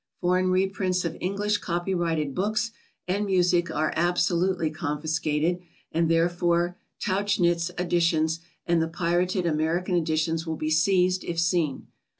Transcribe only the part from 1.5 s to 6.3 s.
copyrighted books and music are absolutely confiscated, and